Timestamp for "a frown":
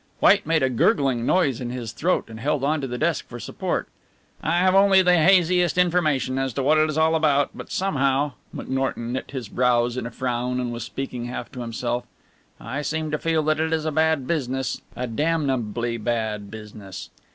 10.07-10.59